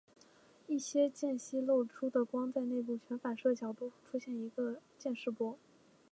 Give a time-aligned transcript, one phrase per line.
[0.65, 5.59] 一些间隙漏出的光在内部全反射角度出现一个渐逝波。